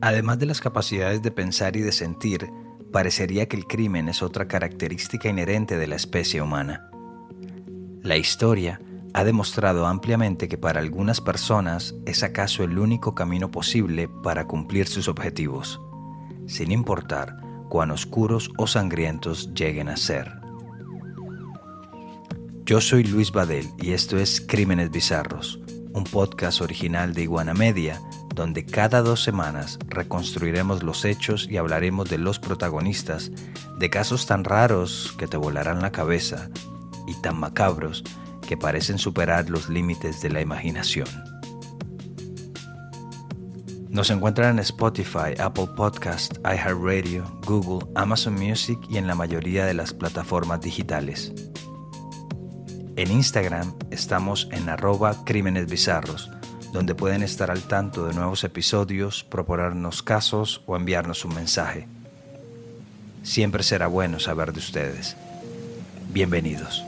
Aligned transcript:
Además 0.00 0.38
de 0.38 0.46
las 0.46 0.60
capacidades 0.60 1.22
de 1.22 1.30
pensar 1.30 1.76
y 1.76 1.80
de 1.80 1.92
sentir, 1.92 2.50
parecería 2.92 3.48
que 3.48 3.56
el 3.56 3.66
crimen 3.66 4.08
es 4.08 4.22
otra 4.22 4.46
característica 4.46 5.28
inherente 5.28 5.78
de 5.78 5.86
la 5.86 5.96
especie 5.96 6.42
humana. 6.42 6.90
La 8.02 8.16
historia 8.16 8.80
ha 9.14 9.24
demostrado 9.24 9.86
ampliamente 9.86 10.48
que 10.48 10.58
para 10.58 10.80
algunas 10.80 11.20
personas 11.20 11.94
es 12.04 12.22
acaso 12.22 12.64
el 12.64 12.78
único 12.78 13.14
camino 13.14 13.50
posible 13.50 14.08
para 14.08 14.46
cumplir 14.46 14.88
sus 14.88 15.08
objetivos, 15.08 15.80
sin 16.46 16.70
importar 16.70 17.36
cuán 17.68 17.90
oscuros 17.90 18.50
o 18.58 18.66
sangrientos 18.66 19.54
lleguen 19.54 19.88
a 19.88 19.96
ser. 19.96 20.30
Yo 22.66 22.80
soy 22.80 23.04
Luis 23.04 23.32
Badel 23.32 23.68
y 23.80 23.92
esto 23.92 24.18
es 24.18 24.40
Crímenes 24.40 24.90
Bizarros, 24.90 25.60
un 25.92 26.04
podcast 26.04 26.60
original 26.60 27.14
de 27.14 27.22
Iguana 27.22 27.54
Media, 27.54 28.00
donde 28.34 28.66
cada 28.66 29.00
dos 29.02 29.22
semanas 29.22 29.78
reconstruiremos 29.88 30.82
los 30.82 31.04
hechos 31.04 31.46
y 31.48 31.56
hablaremos 31.56 32.10
de 32.10 32.18
los 32.18 32.38
protagonistas, 32.38 33.30
de 33.78 33.90
casos 33.90 34.26
tan 34.26 34.44
raros 34.44 35.14
que 35.18 35.28
te 35.28 35.36
volarán 35.36 35.80
la 35.80 35.92
cabeza 35.92 36.50
y 37.06 37.14
tan 37.14 37.38
macabros 37.38 38.02
que 38.46 38.56
parecen 38.56 38.98
superar 38.98 39.48
los 39.48 39.68
límites 39.68 40.20
de 40.20 40.30
la 40.30 40.40
imaginación. 40.40 41.08
Nos 43.88 44.10
encuentran 44.10 44.56
en 44.56 44.58
Spotify, 44.58 45.38
Apple 45.38 45.68
Podcast, 45.76 46.38
iHeartRadio, 46.38 47.24
Google, 47.46 47.88
Amazon 47.94 48.34
Music 48.34 48.78
y 48.88 48.96
en 48.96 49.06
la 49.06 49.14
mayoría 49.14 49.66
de 49.66 49.74
las 49.74 49.94
plataformas 49.94 50.60
digitales. 50.60 51.32
En 52.96 53.12
Instagram 53.12 53.72
estamos 53.90 54.48
en 54.50 54.68
arroba 54.68 55.24
crímenes 55.24 55.66
bizarros, 55.66 56.28
donde 56.74 56.96
pueden 56.96 57.22
estar 57.22 57.52
al 57.52 57.62
tanto 57.62 58.04
de 58.04 58.14
nuevos 58.14 58.42
episodios, 58.42 59.22
proponernos 59.22 60.02
casos 60.02 60.60
o 60.66 60.74
enviarnos 60.74 61.24
un 61.24 61.32
mensaje. 61.32 61.86
Siempre 63.22 63.62
será 63.62 63.86
bueno 63.86 64.18
saber 64.18 64.52
de 64.52 64.58
ustedes. 64.58 65.16
Bienvenidos. 66.10 66.84